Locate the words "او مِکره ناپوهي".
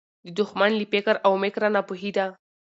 1.25-2.11